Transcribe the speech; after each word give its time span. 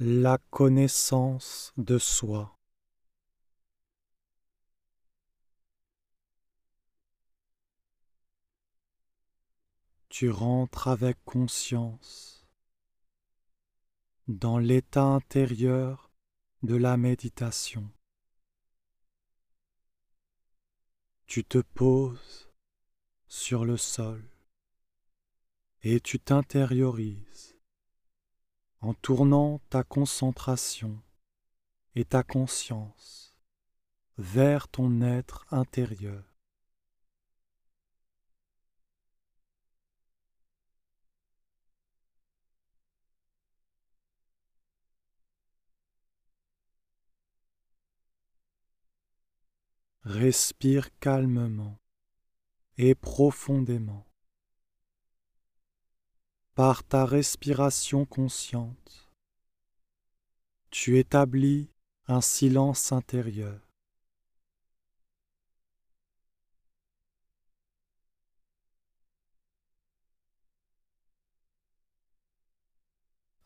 la 0.00 0.38
connaissance 0.50 1.72
de 1.76 1.98
soi. 1.98 2.56
Tu 10.08 10.30
rentres 10.30 10.86
avec 10.86 11.16
conscience 11.24 12.46
dans 14.28 14.58
l'état 14.58 15.02
intérieur 15.02 16.12
de 16.62 16.76
la 16.76 16.96
méditation. 16.96 17.90
Tu 21.26 21.42
te 21.42 21.58
poses 21.58 22.48
sur 23.26 23.64
le 23.64 23.76
sol 23.76 24.22
et 25.82 25.98
tu 25.98 26.20
t'intériorises 26.20 27.57
en 28.80 28.94
tournant 28.94 29.60
ta 29.70 29.82
concentration 29.82 31.02
et 31.94 32.04
ta 32.04 32.22
conscience 32.22 33.36
vers 34.16 34.68
ton 34.68 35.00
être 35.00 35.46
intérieur. 35.50 36.24
Respire 50.02 50.96
calmement 51.00 51.78
et 52.78 52.94
profondément. 52.94 54.07
Par 56.58 56.82
ta 56.82 57.06
respiration 57.06 58.04
consciente, 58.04 59.08
tu 60.70 60.98
établis 60.98 61.70
un 62.08 62.20
silence 62.20 62.90
intérieur. 62.90 63.60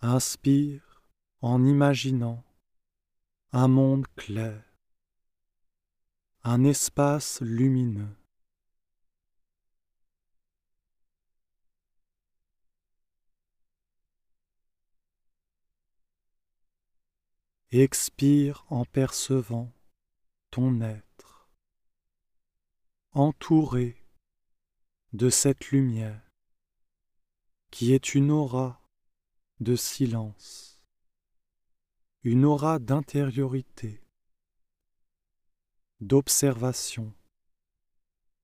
Inspire 0.01 1.03
en 1.43 1.67
imaginant 1.67 2.43
un 3.53 3.69
monde 3.69 4.07
clair, 4.17 4.65
un 6.45 6.65
espace 6.65 7.43
lumineux. 7.43 8.22
Expire 17.75 18.67
en 18.69 18.85
percevant 18.85 19.73
ton 20.51 20.83
être, 20.83 21.49
entouré 23.13 23.97
de 25.15 25.31
cette 25.31 25.71
lumière 25.71 26.21
qui 27.71 27.95
est 27.95 28.15
une 28.15 28.31
aura 28.31 28.87
de 29.61 29.75
silence, 29.75 30.83
une 32.25 32.45
aura 32.45 32.79
d'intériorité, 32.79 34.03
d'observation, 36.03 37.15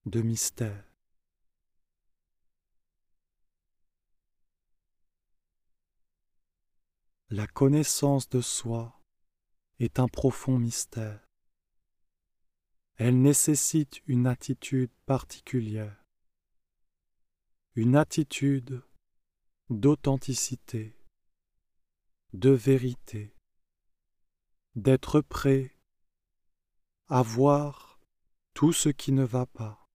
de 0.07 0.23
mystère. 0.23 0.91
La 7.29 7.47
connaissance 7.47 8.31
de 8.31 8.41
soi 8.41 8.98
est 9.79 9.99
un 9.99 10.09
profond 10.09 10.59
mystère. 10.59 11.27
Elle 12.97 13.21
nécessite 13.23 14.01
une 14.07 14.27
attitude 14.27 14.91
particulière, 15.07 16.05
une 17.75 17.95
attitude 17.95 18.83
d'authenticité, 19.71 20.97
de 22.33 22.51
vérité, 22.51 23.37
d'être 24.75 25.21
prêt 25.21 25.77
à 27.09 27.23
voir 27.23 28.01
tout 28.55 28.73
ce 28.73 28.89
qui 28.89 29.13
ne 29.13 29.25
va 29.25 29.47
pas 29.47 29.87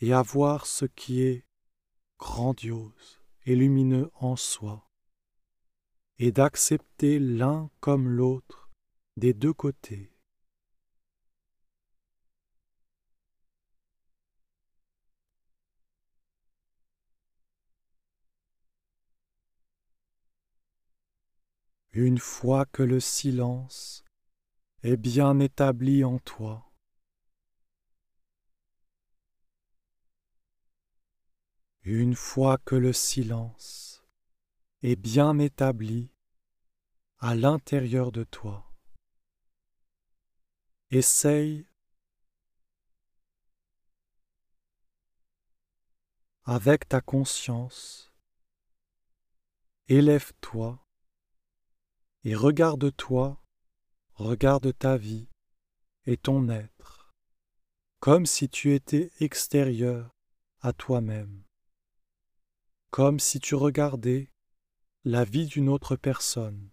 et 0.00 0.12
à 0.12 0.22
voir 0.22 0.66
ce 0.66 0.84
qui 0.84 1.22
est 1.22 1.44
grandiose 2.18 3.20
et 3.46 3.56
lumineux 3.56 4.10
en 4.14 4.36
soi 4.36 4.88
et 6.18 6.32
d'accepter 6.32 7.18
l'un 7.18 7.70
comme 7.80 8.08
l'autre 8.08 8.70
des 9.16 9.34
deux 9.34 9.52
côtés. 9.52 10.10
Une 21.92 22.18
fois 22.18 22.66
que 22.66 22.82
le 22.82 22.98
silence 22.98 24.04
est 24.82 24.96
bien 24.96 25.38
établi 25.38 26.02
en 26.04 26.18
toi, 26.18 26.72
une 31.84 32.16
fois 32.16 32.58
que 32.58 32.74
le 32.74 32.92
silence 32.92 33.93
est 34.84 34.96
bien 34.96 35.38
établi 35.38 36.12
à 37.16 37.34
l'intérieur 37.34 38.12
de 38.12 38.22
toi. 38.22 38.70
Essaye 40.90 41.66
avec 46.42 46.86
ta 46.86 47.00
conscience, 47.00 48.12
élève-toi 49.88 50.86
et 52.24 52.34
regarde-toi, 52.34 53.42
regarde 54.12 54.76
ta 54.78 54.98
vie 54.98 55.30
et 56.04 56.18
ton 56.18 56.50
être, 56.50 57.14
comme 58.00 58.26
si 58.26 58.50
tu 58.50 58.74
étais 58.74 59.10
extérieur 59.20 60.14
à 60.60 60.74
toi-même, 60.74 61.42
comme 62.90 63.18
si 63.18 63.40
tu 63.40 63.54
regardais 63.54 64.33
la 65.06 65.22
vie 65.22 65.44
d'une 65.44 65.68
autre 65.68 65.96
personne. 65.96 66.70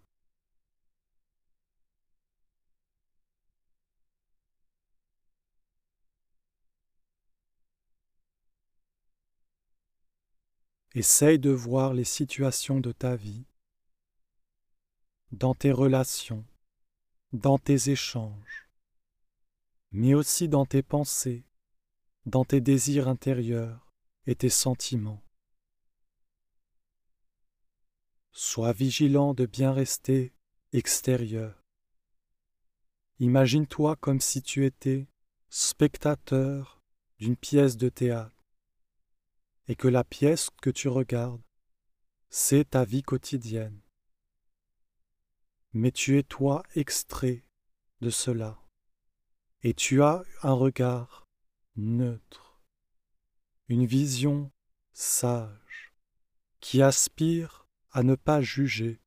Essaye 10.94 11.40
de 11.40 11.50
voir 11.50 11.94
les 11.94 12.06
situations 12.06 12.80
de 12.80 12.94
ta 12.94 13.18
vie, 13.18 13.46
dans 15.34 15.54
tes 15.54 15.74
relations, 15.74 16.46
dans 17.34 17.58
tes 17.58 17.90
échanges, 17.90 18.70
mais 19.92 20.14
aussi 20.14 20.48
dans 20.48 20.66
tes 20.66 20.84
pensées, 20.84 21.44
dans 22.26 22.46
tes 22.46 22.62
désirs 22.62 23.10
intérieurs 23.10 23.94
et 24.26 24.36
tes 24.36 24.50
sentiments. 24.50 25.22
Sois 28.54 28.74
vigilant 28.74 29.34
de 29.34 29.46
bien 29.46 29.72
rester 29.72 30.34
extérieur. 30.74 31.64
Imagine-toi 33.20 33.96
comme 33.96 34.20
si 34.20 34.42
tu 34.42 34.66
étais 34.66 35.08
spectateur 35.48 36.84
d'une 37.18 37.38
pièce 37.38 37.78
de 37.78 37.88
théâtre 37.88 38.44
et 39.70 39.76
que 39.78 39.88
la 39.88 40.04
pièce 40.04 40.50
que 40.62 40.70
tu 40.70 40.90
regardes, 40.90 41.42
c'est 42.30 42.72
ta 42.72 42.84
vie 42.84 43.04
quotidienne. 43.04 43.80
Mais 45.72 45.94
tu 45.94 46.18
es 46.18 46.24
toi 46.24 46.62
extrait 46.76 47.46
de 48.02 48.10
cela 48.10 48.62
et 49.64 49.74
tu 49.74 50.04
as 50.04 50.26
un 50.44 50.52
regard 50.52 51.26
neutre, 51.78 52.62
une 53.70 53.86
vision 53.86 54.52
sage 54.92 55.94
qui 56.60 56.82
aspire 56.82 57.61
à 57.92 58.04
ne 58.04 58.16
pas 58.16 58.42
juger, 58.42 59.02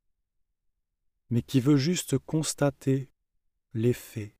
mais 1.30 1.42
qui 1.42 1.60
veut 1.60 1.76
juste 1.76 2.18
constater 2.18 3.10
les 3.72 3.92
faits. 3.92 4.36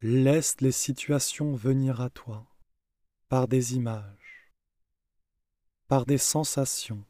Laisse 0.00 0.60
les 0.60 0.72
situations 0.72 1.54
venir 1.54 2.00
à 2.00 2.10
toi 2.10 2.46
par 3.28 3.48
des 3.48 3.74
images, 3.74 4.52
par 5.88 6.04
des 6.04 6.18
sensations. 6.18 7.04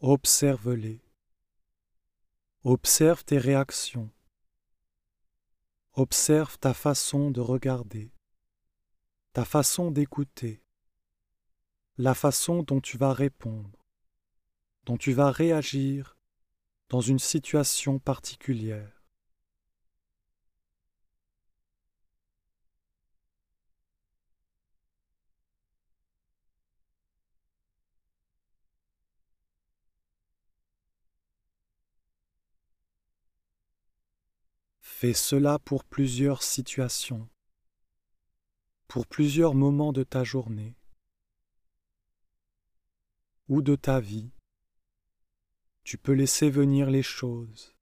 Observe-les. 0.00 1.00
Observe 2.64 3.24
tes 3.24 3.38
réactions. 3.38 4.10
Observe 5.94 6.58
ta 6.58 6.72
façon 6.72 7.30
de 7.30 7.42
regarder. 7.42 8.14
ta 9.34 9.44
façon 9.44 9.90
d'écouter, 9.90 10.62
la 11.98 12.14
façon 12.14 12.62
dont 12.62 12.80
tu 12.80 12.96
vas 12.96 13.12
répondre, 13.12 13.84
dont 14.84 14.96
tu 14.96 15.12
vas 15.12 15.30
réagir 15.30 16.16
dans 16.88 17.00
une 17.02 17.18
situation 17.18 17.98
particulière. 17.98 19.01
Fais 35.02 35.14
cela 35.14 35.58
pour 35.58 35.82
plusieurs 35.82 36.44
situations, 36.44 37.28
pour 38.86 39.04
plusieurs 39.04 39.52
moments 39.52 39.92
de 39.92 40.04
ta 40.04 40.22
journée. 40.22 40.76
Ou 43.48 43.62
de 43.62 43.74
ta 43.74 43.98
vie. 43.98 44.30
Tu 45.82 45.98
peux 45.98 46.12
laisser 46.12 46.50
venir 46.50 46.88
les 46.88 47.02
choses. 47.02 47.74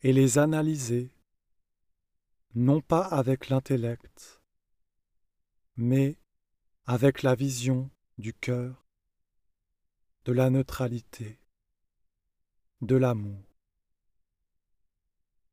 Et 0.00 0.12
les 0.12 0.38
analyser, 0.38 1.14
non 2.56 2.80
pas 2.80 3.04
avec 3.04 3.50
l'intellect, 3.50 4.42
mais 5.76 6.18
avec 6.86 7.22
la 7.22 7.36
vision 7.36 7.88
du 8.18 8.34
cœur, 8.34 8.84
de 10.24 10.32
la 10.32 10.50
neutralité, 10.50 11.38
de 12.80 12.96
l'amour 12.96 13.51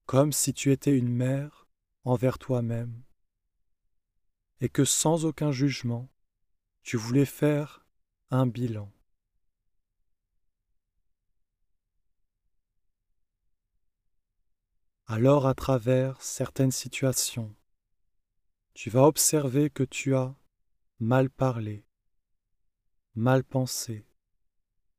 comme 0.09 0.31
si 0.31 0.55
tu 0.55 0.71
étais 0.71 0.97
une 0.97 1.07
mère 1.07 1.67
envers 2.03 2.39
toi-même, 2.39 3.03
et 4.59 4.67
que 4.67 4.83
sans 4.83 5.23
aucun 5.23 5.51
jugement, 5.51 6.09
tu 6.81 6.97
voulais 6.97 7.25
faire 7.25 7.85
un 8.31 8.47
bilan. 8.47 8.91
Alors 15.05 15.45
à 15.45 15.53
travers 15.53 16.19
certaines 16.23 16.71
situations, 16.71 17.55
tu 18.73 18.89
vas 18.89 19.03
observer 19.03 19.69
que 19.69 19.83
tu 19.83 20.15
as 20.15 20.35
mal 20.99 21.29
parlé, 21.29 21.85
mal 23.13 23.43
pensé, 23.43 24.07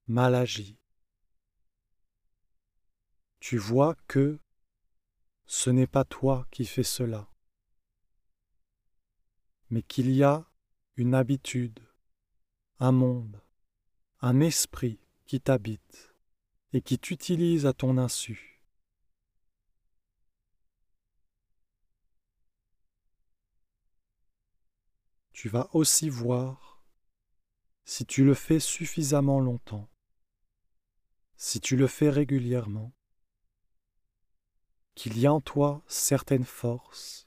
mal 0.06 0.36
agi. 0.36 0.78
Tu 3.40 3.58
vois 3.58 3.96
que 4.06 4.38
ce 5.52 5.68
n'est 5.68 5.88
pas 5.88 6.04
toi 6.04 6.46
qui 6.52 6.64
fais 6.64 6.84
cela, 6.84 7.28
mais 9.68 9.82
qu'il 9.82 10.12
y 10.12 10.22
a 10.22 10.48
une 10.94 11.12
habitude, 11.12 11.80
un 12.78 12.92
monde, 12.92 13.42
un 14.20 14.38
esprit 14.38 15.00
qui 15.26 15.40
t'habite 15.40 16.14
et 16.72 16.80
qui 16.80 17.00
t'utilise 17.00 17.66
à 17.66 17.72
ton 17.72 17.98
insu. 17.98 18.62
Tu 25.32 25.48
vas 25.48 25.68
aussi 25.74 26.08
voir 26.08 26.80
si 27.84 28.06
tu 28.06 28.24
le 28.24 28.34
fais 28.34 28.60
suffisamment 28.60 29.40
longtemps, 29.40 29.90
si 31.34 31.60
tu 31.60 31.76
le 31.76 31.88
fais 31.88 32.08
régulièrement, 32.08 32.94
qu'il 35.00 35.18
y 35.18 35.26
a 35.26 35.32
en 35.32 35.40
toi 35.40 35.82
certaines 35.86 36.44
forces 36.44 37.26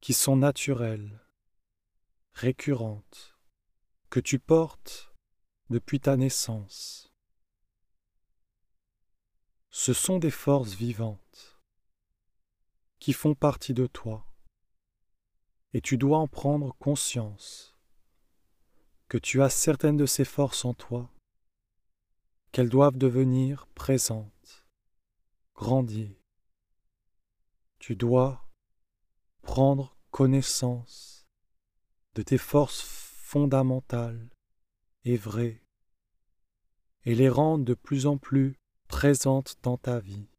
qui 0.00 0.12
sont 0.12 0.34
naturelles, 0.34 1.24
récurrentes, 2.32 3.38
que 4.08 4.18
tu 4.18 4.40
portes 4.40 5.14
depuis 5.68 6.00
ta 6.00 6.16
naissance. 6.16 7.12
Ce 9.70 9.92
sont 9.92 10.18
des 10.18 10.32
forces 10.32 10.74
vivantes 10.74 11.60
qui 12.98 13.12
font 13.12 13.36
partie 13.36 13.72
de 13.72 13.86
toi 13.86 14.26
et 15.74 15.80
tu 15.80 15.96
dois 15.96 16.18
en 16.18 16.26
prendre 16.26 16.74
conscience 16.80 17.78
que 19.06 19.18
tu 19.18 19.44
as 19.44 19.48
certaines 19.48 19.96
de 19.96 20.06
ces 20.06 20.24
forces 20.24 20.64
en 20.64 20.74
toi, 20.74 21.08
qu'elles 22.50 22.68
doivent 22.68 22.98
devenir 22.98 23.68
présentes 23.76 24.59
grandis. 25.60 26.16
Tu 27.80 27.94
dois 27.94 28.48
prendre 29.42 29.94
connaissance 30.10 31.28
de 32.14 32.22
tes 32.22 32.38
forces 32.38 32.80
fondamentales 32.80 34.30
et 35.04 35.18
vraies 35.18 35.62
et 37.04 37.14
les 37.14 37.28
rendre 37.28 37.66
de 37.66 37.74
plus 37.74 38.06
en 38.06 38.16
plus 38.16 38.58
présentes 38.88 39.56
dans 39.62 39.76
ta 39.76 40.00
vie. 40.00 40.30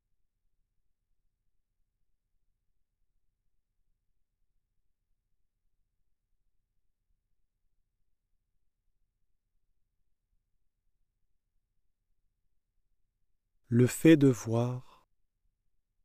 Le 13.68 13.86
fait 13.86 14.18
de 14.18 14.28
voir 14.28 14.91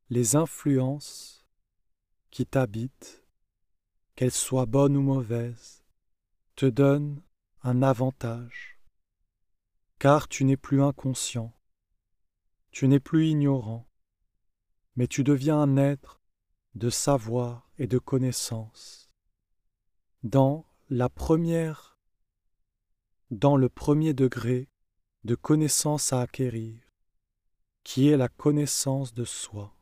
les 0.09 0.37
influences 0.37 1.45
qui 2.31 2.45
t'habitent, 2.45 3.25
qu'elles 4.15 4.31
soient 4.31 4.65
bonnes 4.65 4.95
ou 4.95 5.01
mauvaises, 5.01 5.83
te 6.55 6.65
donnent 6.65 7.21
un 7.61 7.83
avantage, 7.83 8.79
car 9.99 10.27
tu 10.27 10.45
n'es 10.45 10.57
plus 10.57 10.81
inconscient, 10.81 11.53
tu 12.71 12.87
n'es 12.87 12.99
plus 12.99 13.27
ignorant, 13.27 13.89
mais 14.95 15.07
tu 15.07 15.23
deviens 15.23 15.59
un 15.59 15.77
être 15.77 16.21
de 16.75 16.89
savoir 16.89 17.69
et 17.77 17.87
de 17.87 17.97
connaissance. 17.97 19.11
Dans 20.23 20.65
la 20.89 21.09
première, 21.09 21.99
dans 23.29 23.57
le 23.57 23.67
premier 23.67 24.13
degré 24.13 24.69
de 25.25 25.35
connaissance 25.35 26.13
à 26.13 26.21
acquérir, 26.21 26.79
qui 27.83 28.07
est 28.07 28.17
la 28.17 28.29
connaissance 28.29 29.13
de 29.13 29.25
soi. 29.25 29.76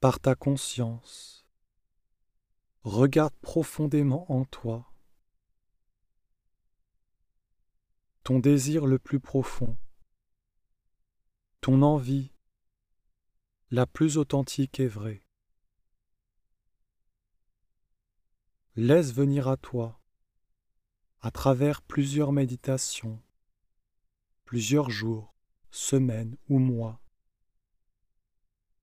Par 0.00 0.20
ta 0.20 0.34
conscience. 0.34 1.46
Regarde 2.82 3.34
profondément 3.40 4.30
en 4.32 4.44
toi 4.44 4.92
ton 8.28 8.40
désir 8.40 8.84
le 8.84 8.98
plus 8.98 9.20
profond, 9.20 9.78
ton 11.62 11.80
envie 11.80 12.30
la 13.70 13.86
plus 13.86 14.18
authentique 14.18 14.80
et 14.80 14.86
vraie. 14.86 15.24
Laisse 18.76 19.14
venir 19.14 19.48
à 19.48 19.56
toi, 19.56 20.02
à 21.22 21.30
travers 21.30 21.80
plusieurs 21.80 22.32
méditations, 22.32 23.18
plusieurs 24.44 24.90
jours, 24.90 25.34
semaines 25.70 26.36
ou 26.50 26.58
mois, 26.58 27.00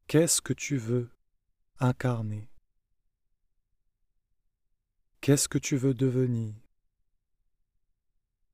Qu'est-ce 0.07 0.39
que 0.39 0.53
tu 0.53 0.77
veux 0.77 1.09
incarner? 1.79 2.51
Qu'est-ce 5.19 5.49
que 5.49 5.57
tu 5.57 5.77
veux 5.77 5.95
devenir? 5.95 6.53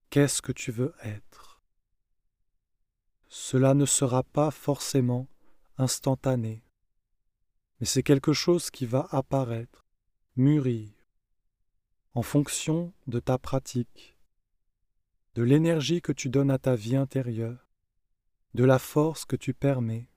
Qu'est-ce 0.10 0.42
que 0.42 0.54
tu 0.54 0.72
veux 0.72 0.96
être? 1.04 1.62
Cela 3.28 3.74
ne 3.74 3.86
sera 3.86 4.24
pas 4.24 4.50
forcément 4.50 5.28
instantané, 5.78 6.64
mais 7.82 7.86
c'est 7.86 8.04
quelque 8.04 8.32
chose 8.32 8.72
qui 8.72 8.86
va 8.86 9.10
apparaître, 9.12 9.86
mûrir, 10.38 10.90
en 12.14 12.22
fonction 12.22 12.94
de 13.08 13.20
ta 13.20 13.38
pratique, 13.38 14.18
de 15.36 15.44
l'énergie 15.44 16.02
que 16.02 16.14
tu 16.14 16.30
donnes 16.30 16.52
à 16.52 16.60
ta 16.60 16.76
vie 16.76 16.96
intérieure, 16.96 17.68
de 18.54 18.64
la 18.64 18.80
force 18.80 19.26
que 19.26 19.36
tu 19.36 19.54
permets 19.54 20.11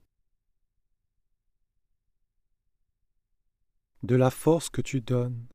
de 4.04 4.16
la 4.16 4.30
force 4.30 4.68
que 4.68 4.82
tu 4.82 5.00
donnes, 5.00 5.46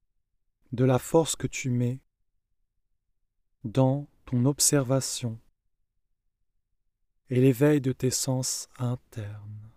de 0.71 0.83
la 0.83 0.97
force 0.97 1.35
que 1.35 1.45
tu 1.45 1.69
mets 1.69 2.01
dans 3.63 4.07
ton 4.25 4.45
observation 4.45 5.39
et 7.29 7.39
l'éveil 7.39 7.79
de 7.79 7.91
tes 7.91 8.09
sens 8.09 8.67
internes. 8.79 9.68